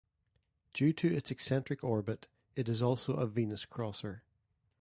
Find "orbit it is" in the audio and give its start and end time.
1.83-2.81